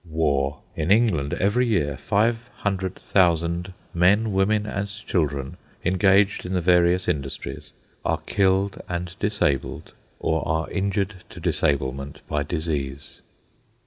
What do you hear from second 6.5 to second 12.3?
the various industries, are killed and disabled, or are injured to disablement